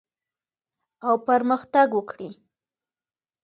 [1.07, 2.29] او پرمختګ وکړي.